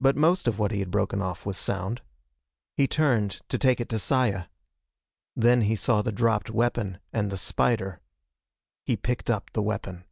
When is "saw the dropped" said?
5.74-6.50